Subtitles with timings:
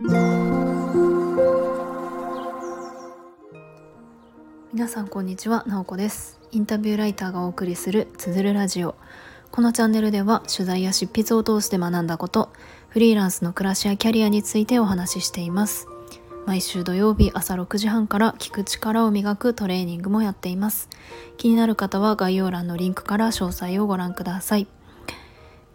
[0.00, 0.12] 皆
[4.86, 6.38] さんこんにちは、なおこです。
[6.52, 8.94] インタビューライターがお送りするつづるラジオ。
[9.50, 12.52] このチャンネルでは取材や執筆を通して学んだこと
[12.90, 15.88] フリーランスの暮らしやキャリアについてお話ししています。
[16.46, 20.88] 毎週土曜日朝6時半から聞く力を磨くトレーニングもやっています。
[21.38, 24.68] 気になる方は概要欄のリンクから詳細をご覧ください。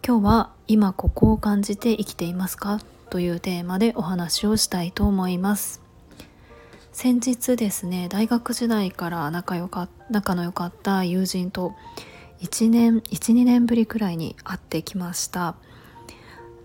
[0.02, 2.80] 今日は今ここを感じて生きていますか？
[3.10, 5.82] というテーマでお話をしたいと思います。
[6.92, 11.74] 先日ですね大学時代から仲良か仲の良かった友人と
[12.40, 15.56] 1年12年ぶりくらいに会ってきました。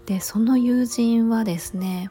[0.06, 2.10] でその友人はですね、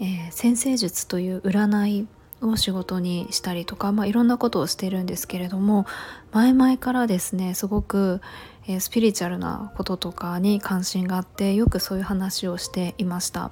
[0.00, 2.08] えー、先生術という占い
[2.40, 5.86] を仕事にしたりとか、まあ、いろんなことをしてるんですけれども
[6.32, 8.20] 前々からですねすごく、
[8.66, 13.50] えー、スピリチュアルなこととかに関心があってよくそういう話をしていました。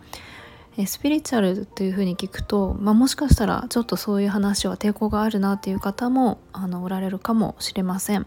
[0.76, 8.26] えスピリチュアルというふうに聞くと、まあ、もしかしたらちょっとそういう話は抵抗があるなっていう方もあのおられるかもしれません。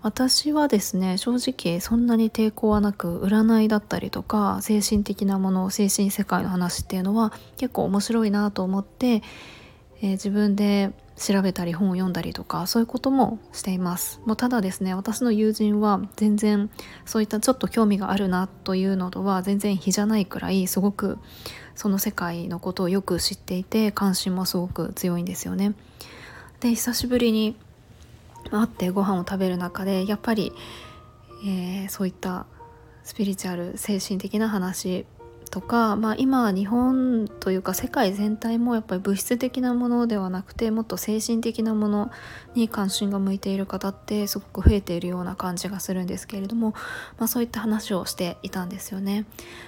[0.00, 9.22] 私はですね正直そんなに抵抗はなく占いだったりとか精神的なもの精神世界の話っていうのは結構面白いなと思って、
[10.00, 14.20] えー、自分で調べたり本を読んだりとかそういうこともしています。
[14.24, 16.70] もうただですね私の友人は全然
[17.04, 21.18] そういったちょっと興味があるなというのとは全然比じゃないくらいすごく
[21.74, 25.74] その世界のことをよく知っていて関心もすごく強いんですよね。
[26.60, 27.56] で久しぶりに
[28.50, 30.52] 会ってご飯を食べる中でやっぱり、
[31.44, 32.46] えー、そういった
[33.04, 35.04] スピリチュアル精神的な話
[35.50, 42.10] とか、まあ、今日本というか世界全体もやっぱり物質的なものではなくてもっと精神的なもの
[42.54, 46.74] に関心が向いている方ってすごく増えているような感じがするんですけれども、
[47.18, 49.26] まあ、そういった話をしていたんですよね。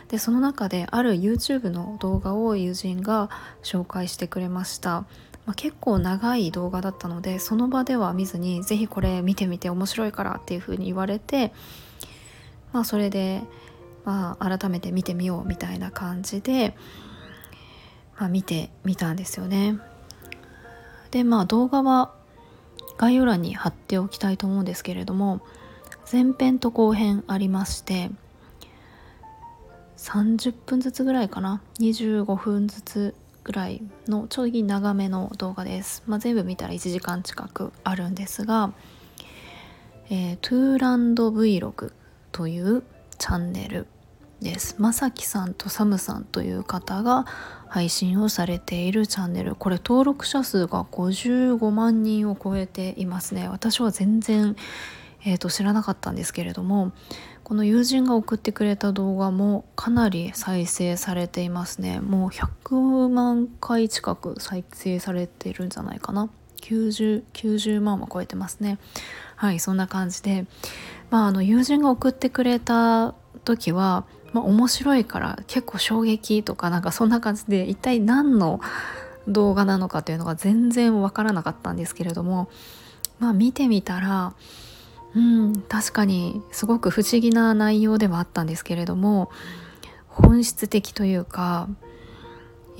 [0.08, 3.30] でその中である YouTube の動画を友人が
[3.62, 5.04] 紹介してくれました。
[5.46, 11.52] まあ、結構長い動画だったのでその場では見ずに是非これ見てみて面白いからっていう風に言われて
[12.72, 13.42] まあそれで
[14.04, 16.74] まあ、改めて見てみようみたいな感じで、
[18.18, 19.78] まあ、見てみたんですよね。
[21.10, 22.12] でまあ動画は
[22.96, 25.40] 概要欄に貼っておきたいと思うんですけれども
[26.10, 28.10] 前編と後編ありまして
[29.96, 38.72] 30分ずつぐらいかな？25分ずつぐらいのちょい長めの動画です、まあ、全部見たら1時間近くあるんですが、
[40.08, 41.92] えー、トゥーランド Vlog
[42.32, 42.82] という
[43.20, 43.86] チャンネル
[44.40, 44.76] です。
[44.78, 47.26] まさきさんとサムさんという方が
[47.68, 49.54] 配信をされているチャンネル。
[49.54, 53.46] これ登録者数が55万人を超えていますね。
[53.46, 54.56] 私は全然、
[55.26, 56.92] えーと、知らなかったんですけれども
[57.44, 62.00] この友人が送ってくれた動画もかなり再生されていますね。
[62.00, 66.30] もう100万回近く再生されてるんじゃないかな。
[66.60, 68.78] 90, 90万は超えてますね。
[69.36, 70.46] はいそんな感じで。
[71.10, 78.60] まああの友人が送ってくれた時は、まあ、面白いから結構衝撃とかなんかそんな感じで一体何の
[79.26, 82.48] 動画なのかというのが全然わからなかったんですけれども
[83.18, 84.34] まあ見てみたら
[85.14, 89.30] うん確かにすごく不思議な内容ではあったんですけれども
[90.06, 91.68] 本質的というか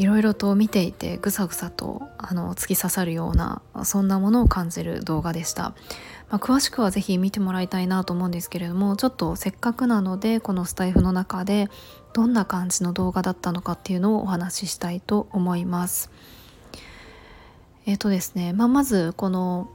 [0.01, 5.75] いろいろと見ていてぐさぐさとあの突き刺さるようなそんなものを感じる動画でした、
[6.31, 11.69] まあ、詳しくは是非見てもらいたいなと思うんですけれどもちょっとせっかくなのでこのスタイフの中で
[12.15, 16.11] どんな感じの動画だったのかっていうのをお話ししたいと思います
[17.85, 19.71] えっ、ー、とですね、まあ、まずこの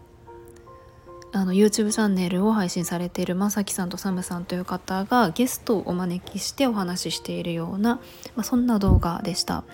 [1.33, 7.95] あの YouTube チャンネルを配信されているまさきさんとサムさんという方がゲストをお招きしてお話ししているような、
[8.35, 9.65] まあ、そんな動画でした。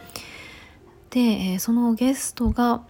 [1.12, 2.82] で、えー、そのゲストが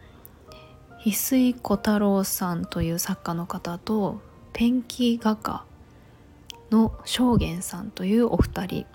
[1.04, 4.22] 翡翠小太郎さんという作家の方と
[4.54, 5.66] ペンキ画家
[6.70, 8.86] の正元さんというお二人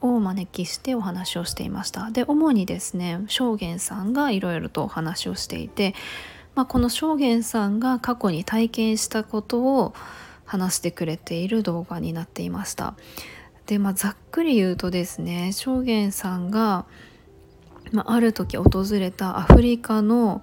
[0.00, 2.10] をお招きしてお話をしていました。
[2.12, 5.94] で主にですね正元さんがいろいろとお話をしていて、
[6.54, 9.94] まあ、この正元さんが過去に体験したことを
[10.44, 12.94] 話してくれている動画になっていました。
[13.66, 16.86] でまあざっくり言うとですね正元さんが
[17.92, 20.42] まあ、ある時訪れたアフリカの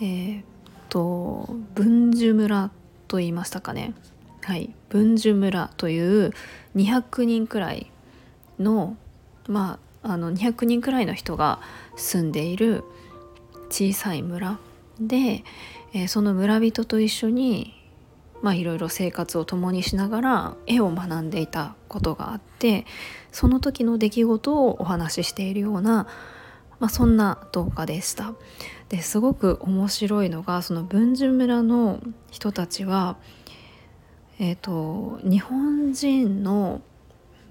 [0.00, 0.44] えー、っ
[0.88, 2.70] と文殊村
[3.08, 3.94] と言いましたかね。
[4.42, 4.74] はい。
[4.88, 6.32] 文殊村という
[6.76, 7.90] 200人くらい
[8.58, 8.96] の
[9.48, 11.60] まああの200人くらいの人が
[11.96, 12.84] 住んでいる
[13.70, 14.58] 小さい村
[15.00, 15.44] で、
[15.92, 17.74] えー、その村人と一緒に、
[18.42, 22.84] まあいろいろ生活を共にしながら絵を学んでいたことがあって
[23.32, 26.06] その時の出来事をお話ししているような、
[26.84, 28.34] まあ、そんな動画でした。
[28.90, 31.98] ですごく面白いのがその文殊村の
[32.30, 33.16] 人たちは、
[34.38, 36.82] えーと、日本人の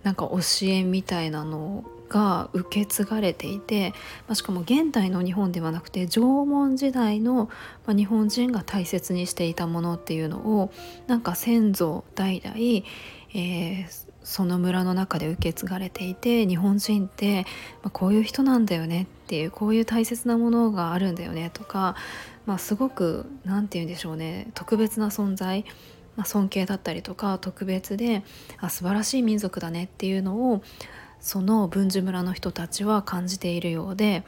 [0.04, 3.90] なんか教えみたいなのが受け継がれていて、
[4.28, 7.50] まあ、しかも現代の日本ではなくて縄文時代の、
[7.88, 10.72] ま、日本人が大切にしていたものっていうのを
[11.08, 12.56] なんか先祖代々、
[13.34, 17.46] えー、その村の中で受け継がれていて日本人って、
[17.92, 21.96] こういう人なんだよねっていうこういう大切なものがあるんだよねとか、
[22.46, 25.66] まあ、すごく何て言うんでしょうね特別な存在、
[26.16, 28.24] まあ、尊敬だったりとか特別で
[28.60, 30.62] あ素晴らしい民族だねっていうのを
[31.20, 34.24] その文殊村の人たちは感じているようで。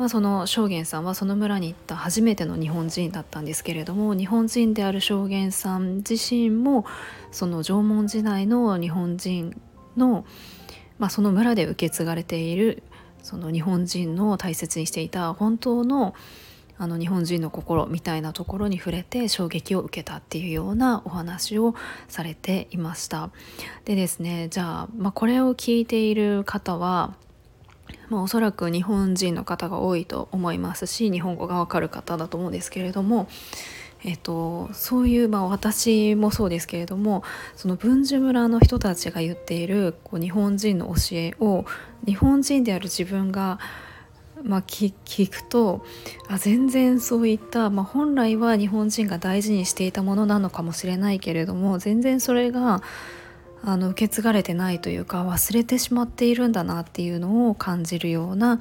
[0.00, 6.86] まあ、その証言さんはその村に行った初めての日本人だったんですけれども日本人である証言さん自身も
[7.30, 9.60] その縄文時代の日本人
[9.98, 10.24] の、
[10.98, 12.82] まあ、その村で受け継がれている
[13.22, 16.14] その日本人の大切にしていた本当の
[16.78, 21.74] あの日本人の心みたいなところに触れて衝撃を受けたっていうようなお話を
[22.08, 23.28] されていました。
[23.84, 27.16] でですねじゃあ、まあ、これを聞いている方は
[28.08, 33.28] まあ、おそらく日本人の方が多いと思いますし日本語がわかる方だと思うんですけれども、
[34.04, 37.22] えーと、そういう、まあ、私もそうですけれども
[37.56, 41.64] その文殊村の人たちが言っているこう日本人の教えを
[42.06, 43.58] 日本人である自分が、
[44.42, 44.92] まあ、聞
[45.30, 45.84] くと
[46.28, 52.82] あ全然そういった、まあ、本来は日本人が大事にしていたものなのかもしれないけれども全然それが
[53.62, 58.58] あの受け継がれてないというか忘れてしまっているんだなっていうのを感じるような、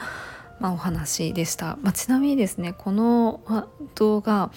[0.59, 3.41] まあ、お話でした、まあ、ちなみにですねこの
[3.95, 4.51] 動画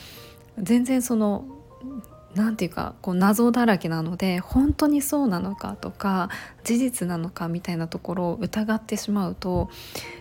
[0.58, 1.44] 全然その
[2.34, 6.30] 何て言うかこう謎だらけなので本当にそうなのかとか
[6.64, 9.70] 事実なのかみたいなところを疑ってしまうと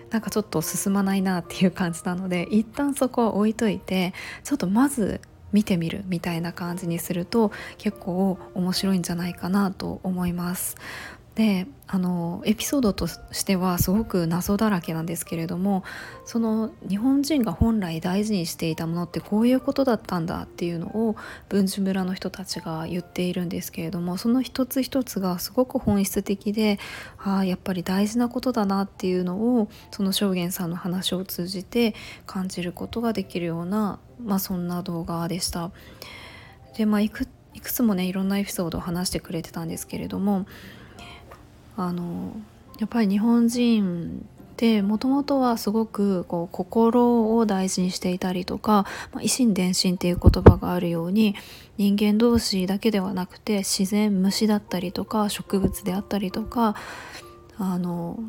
[0.09, 4.13] なんかちょっと進まないなっていう感じなので一旦そこは置いといて
[4.43, 5.21] ちょっとまず
[5.53, 10.77] 見てみるみたいな感じにすると結構面白いんじゃないかなと思います。
[11.35, 15.83] であのエピソードとしてはすごく謎だらけなんですけれども
[16.25, 21.15] その日本人が本来大事にしていたものってこういうことだったんだっていうのを
[21.47, 26.79] 文殊村の人たちが言っているんですけれどもその一つ一つがすごく本質的で
[27.17, 31.95] ああやっぱり大事なことだなっていうのをその証言さんの話を通じて
[32.25, 35.71] 感じることができるような、まあ、そんな動画でした。
[36.75, 40.45] でまあいくいくつもねいろんなエピソードを話してくれてたんですけれども
[41.87, 42.35] あの
[42.79, 51.35] やっぱり日本人ってもともとはすごくこう心を大事にしていたりとか「まあ、維心伝心」っていう言葉があるように
[51.77, 56.75] 人間同士だけではなくて自然虫だったりとか植物であったりとか
[57.57, 58.19] あの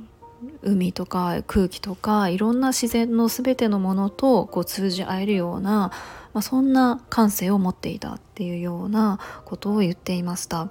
[0.62, 5.92] 海とか空気とかいろんな自然の全てのものとこう通じ合えるような、
[6.32, 10.70] まあ、そんな感性を持っていたっていうようなことを言っていました。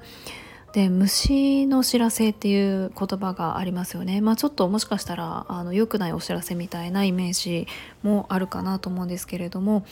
[0.73, 7.67] で虫の知らせっていう言葉がありますよね、まあ、ちょっともしかしたらあの良くないお知らせみたいなイメージ
[8.03, 9.85] もあるかなと思うんですけれども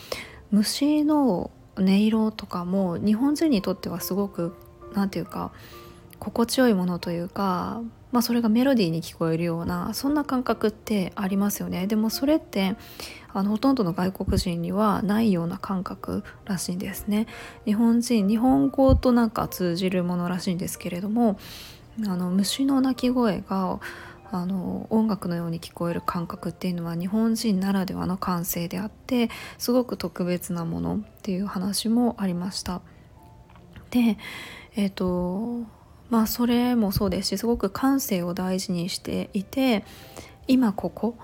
[0.52, 4.56] 虫の音色とかも日本人にとってはすごく
[4.94, 5.52] 何て言うか
[6.18, 12.76] 心地よいものというかまあ、それがメロディーに聞こえるようなそんな感覚ってありますよねでもそれって
[13.32, 17.28] あのほとんどの外国人にはないような感覚らしいんですね
[17.66, 21.38] 日本人日本語となんか通じるものらしいんですけれども
[22.06, 23.80] あの虫の鳴き声が
[24.32, 32.82] あの音楽のように聞こえる感覚っていうのは日本人ならではの感性であってすごく特別なものっていう話もありました。
[33.90, 34.18] で
[34.76, 35.64] えっ、ー、と
[36.10, 39.84] まあそれもそうですしすごく感性を大事にしていて
[40.48, 41.16] 今ここ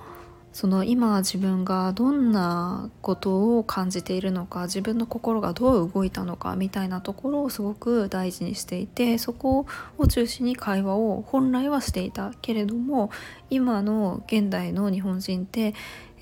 [0.56, 9.66] その今自分がどんなことを感じているのか自分の心がどう動いたのかみたいなところをすごく大事にしていてそこ
[9.98, 13.12] を中心に会話を本来はしていたけれども
[13.50, 15.74] 今の現代の日本人って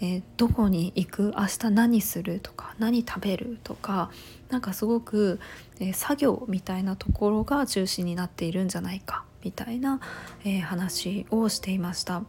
[0.04, 1.34] えー、どこに行く？
[1.38, 2.42] 明日何する？
[2.42, 3.58] とか何食べる？
[3.64, 4.12] とか
[4.50, 5.40] なんかすごく、
[5.80, 10.02] えー、作業みたいなところが中心になっているんじゃないかみたいな、
[10.44, 12.20] えー、話をしていました。
[12.20, 12.26] ま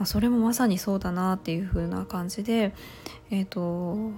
[0.00, 2.74] あ、それもまさにそうだなっていう風な感じで、
[3.30, 4.12] えっと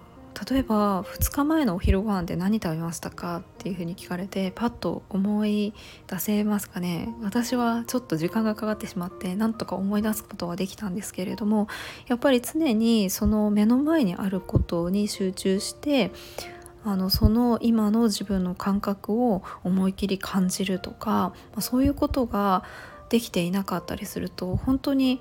[0.50, 5.74] 例えば2日前のお昼ご飯で何食べましたかっていうふうに聞かれてパッと思い
[6.06, 11.68] 出せますかね私はちょっと時間がかかってしまってなんとか思い出すことはできたんですけれども
[12.06, 16.12] やっぱり常にその目の前にあることに集中して
[16.84, 22.64] あのその今の自分の感覚を思い切り感じるとか、まあ、そういうことが
[23.10, 25.20] できていなかったりすると本当に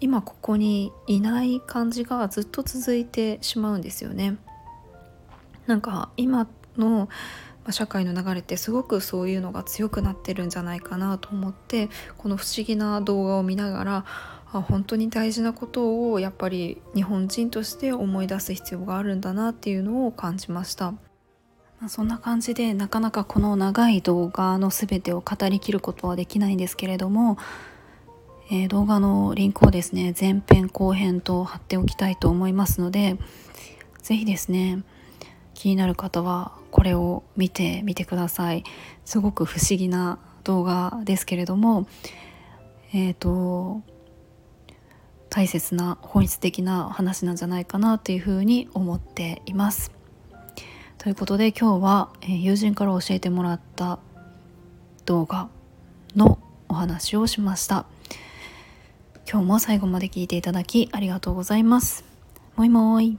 [0.00, 4.36] 今ここにいない感じがずっと続いてしまうんですよね。
[5.68, 6.48] なんか今
[6.78, 7.08] の
[7.70, 14.04] 社会の流れってすごくそういうのが強くなってるんじゃないかなと思ってこの不思議な動画を見ながら
[14.50, 20.94] あ本当に大事なことをやっぱり日本人として思い出す必要があるんだなっていうのを感じました。
[21.86, 27.38] そんな感じでなかなかこの長い動画の全てを語りきることはできないんですけれども、
[28.50, 33.16] えー、動画のリンクをですね前編後編と貼っておきたいと思いますので
[34.02, 34.82] 是非ですね
[35.58, 38.62] 気になる方はこれを見てみてください
[39.04, 41.88] すごく不思議な動画ですけれども
[42.92, 43.82] えっ、ー、と
[45.30, 49.92] 大切な本質的な話なんじゃないかなというふうに思っています。
[50.96, 53.98] ということで今日は、え友人から教えてもらった
[55.04, 55.48] 動画
[56.16, 56.38] の
[56.68, 57.84] お話をしました。
[59.30, 62.04] 今日も最後まで聞いていただきありがとうございます。
[62.56, 63.18] もいもい。